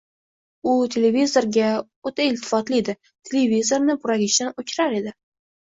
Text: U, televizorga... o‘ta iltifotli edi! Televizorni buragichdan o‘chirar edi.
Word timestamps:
U, 0.71 0.71
televizorga... 0.95 1.67
o‘ta 2.11 2.27
iltifotli 2.29 2.79
edi! 2.85 2.97
Televizorni 3.31 3.99
buragichdan 4.07 4.53
o‘chirar 4.65 5.01
edi. 5.03 5.17